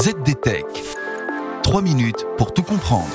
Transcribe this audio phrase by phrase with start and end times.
[0.00, 0.64] ZDTech.
[1.64, 3.08] 3 minutes pour tout comprendre.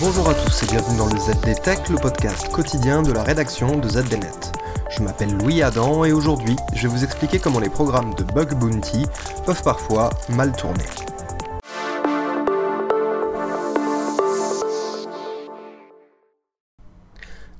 [0.00, 3.86] Bonjour à tous et bienvenue dans le ZDTech, le podcast quotidien de la rédaction de
[3.86, 4.52] ZDNet.
[4.88, 8.54] Je m'appelle Louis Adam et aujourd'hui, je vais vous expliquer comment les programmes de bug
[8.54, 9.04] bounty
[9.44, 10.86] peuvent parfois mal tourner.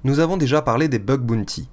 [0.03, 1.69] Nous avons déjà parlé des bug bounty.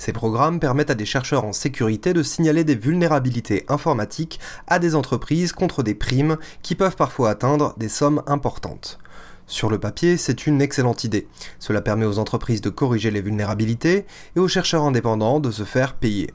[0.00, 4.94] Ces programmes permettent à des chercheurs en sécurité de signaler des vulnérabilités informatiques à des
[4.94, 8.98] entreprises contre des primes qui peuvent parfois atteindre des sommes importantes.
[9.46, 11.28] Sur le papier, c'est une excellente idée.
[11.58, 15.92] Cela permet aux entreprises de corriger les vulnérabilités et aux chercheurs indépendants de se faire
[15.92, 16.32] payer.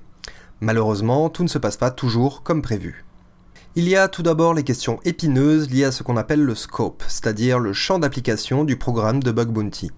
[0.61, 3.03] Malheureusement, tout ne se passe pas toujours comme prévu.
[3.75, 7.03] Il y a tout d'abord les questions épineuses liées à ce qu'on appelle le scope,
[7.08, 9.89] c'est-à-dire le champ d'application du programme de bug bounty.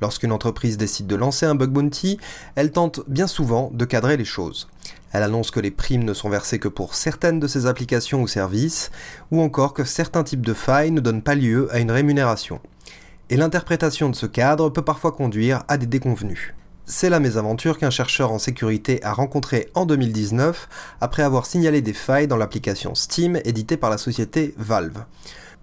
[0.00, 2.18] Lorsqu'une entreprise décide de lancer un bug bounty,
[2.56, 4.68] elle tente bien souvent de cadrer les choses.
[5.12, 8.26] Elle annonce que les primes ne sont versées que pour certaines de ses applications ou
[8.26, 8.90] services,
[9.30, 12.60] ou encore que certains types de failles ne donnent pas lieu à une rémunération.
[13.30, 16.52] Et l'interprétation de ce cadre peut parfois conduire à des déconvenus.
[16.86, 20.68] C'est la mésaventure qu'un chercheur en sécurité a rencontré en 2019
[21.00, 25.04] après avoir signalé des failles dans l'application Steam éditée par la société Valve.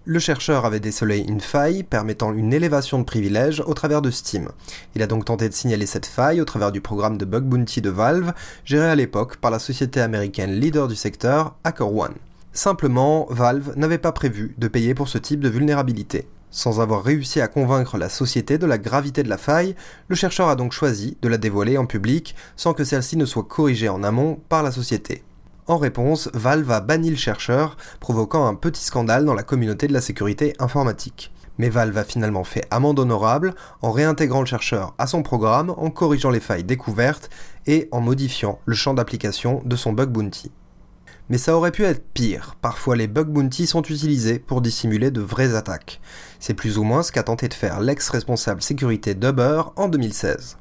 [0.04, 4.48] Le chercheur avait décelé une faille permettant une élévation de privilèges au travers de Steam.
[4.96, 7.80] Il a donc tenté de signaler cette faille au travers du programme de bug bounty
[7.80, 8.32] de Valve,
[8.64, 12.16] géré à l'époque par la société américaine leader du secteur, HackerOne.
[12.52, 16.26] Simplement, Valve n'avait pas prévu de payer pour ce type de vulnérabilité.
[16.50, 19.76] Sans avoir réussi à convaincre la société de la gravité de la faille,
[20.08, 23.44] le chercheur a donc choisi de la dévoiler en public sans que celle-ci ne soit
[23.44, 25.22] corrigée en amont par la société.
[25.68, 29.92] En réponse, Valve a banni le chercheur, provoquant un petit scandale dans la communauté de
[29.92, 31.32] la sécurité informatique.
[31.58, 35.90] Mais Valve a finalement fait amende honorable en réintégrant le chercheur à son programme, en
[35.90, 37.30] corrigeant les failles découvertes
[37.66, 40.50] et en modifiant le champ d'application de son bug bounty.
[41.28, 42.56] Mais ça aurait pu être pire.
[42.60, 46.00] Parfois, les bug bounty sont utilisés pour dissimuler de vraies attaques.
[46.40, 50.56] C'est plus ou moins ce qu'a tenté de faire l'ex-responsable sécurité d'Uber en 2016.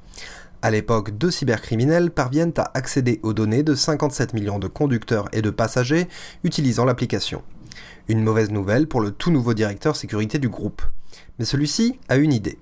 [0.63, 5.41] À l'époque, deux cybercriminels parviennent à accéder aux données de 57 millions de conducteurs et
[5.41, 6.07] de passagers
[6.43, 7.41] utilisant l'application.
[8.07, 10.83] Une mauvaise nouvelle pour le tout nouveau directeur sécurité du groupe.
[11.39, 12.59] Mais celui-ci a une idée.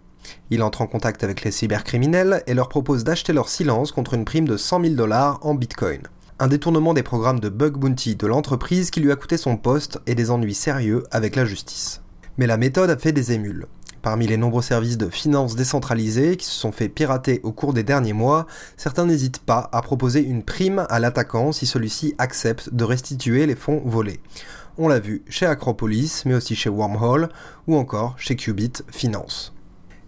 [0.49, 4.25] Il entre en contact avec les cybercriminels et leur propose d'acheter leur silence contre une
[4.25, 6.03] prime de 100 000 dollars en bitcoin.
[6.39, 9.99] Un détournement des programmes de bug bounty de l'entreprise qui lui a coûté son poste
[10.07, 12.01] et des ennuis sérieux avec la justice.
[12.37, 13.67] Mais la méthode a fait des émules.
[14.01, 17.83] Parmi les nombreux services de finances décentralisés qui se sont fait pirater au cours des
[17.83, 22.83] derniers mois, certains n'hésitent pas à proposer une prime à l'attaquant si celui-ci accepte de
[22.85, 24.21] restituer les fonds volés.
[24.77, 27.29] On l'a vu chez Acropolis, mais aussi chez Wormhole
[27.67, 29.53] ou encore chez Qubit Finance.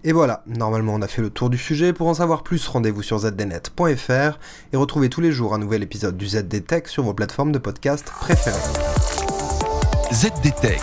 [0.03, 1.91] Et voilà, normalement on a fait le tour du sujet.
[1.93, 4.39] Pour en savoir plus, rendez-vous sur zdnet.fr
[4.73, 8.05] et retrouvez tous les jours un nouvel épisode du ZDTech sur vos plateformes de podcast
[8.05, 8.57] préférées.
[10.13, 10.81] ZDTech.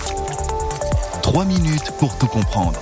[1.22, 2.80] 3 minutes pour tout comprendre.